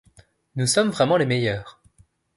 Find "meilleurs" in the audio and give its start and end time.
1.27-1.79